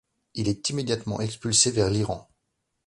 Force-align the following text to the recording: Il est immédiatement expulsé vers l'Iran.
Il 0.33 0.47
est 0.47 0.67
immédiatement 0.71 1.19
expulsé 1.21 1.69
vers 1.69 1.91
l'Iran. 1.91 2.27